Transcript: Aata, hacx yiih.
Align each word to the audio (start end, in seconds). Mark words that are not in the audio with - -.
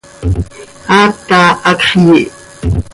Aata, 0.99 1.39
hacx 1.63 1.85
yiih. 2.03 2.27